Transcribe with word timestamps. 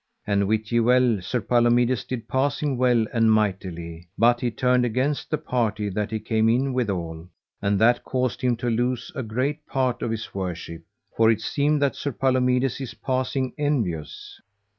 And 0.25 0.47
wit 0.47 0.71
ye 0.71 0.79
well 0.79 1.21
Sir 1.21 1.41
Palomides 1.41 2.03
did 2.05 2.27
passing 2.27 2.75
well 2.75 3.05
and 3.13 3.31
mightily; 3.31 4.07
but 4.17 4.41
he 4.41 4.49
turned 4.49 4.83
against 4.83 5.29
the 5.29 5.37
party 5.37 5.89
that 5.89 6.09
he 6.09 6.19
came 6.19 6.49
in 6.49 6.73
withal, 6.73 7.29
and 7.61 7.77
that 7.79 8.03
caused 8.03 8.41
him 8.41 8.55
to 8.55 8.69
lose 8.71 9.11
a 9.13 9.21
great 9.21 9.63
part 9.67 10.01
of 10.01 10.09
his 10.09 10.33
worship, 10.33 10.81
for 11.15 11.29
it 11.29 11.39
seemed 11.41 11.83
that 11.83 11.95
Sir 11.95 12.11
Palomides 12.13 12.81
is 12.81 12.95
passing 12.95 13.53
envious. 13.59 14.41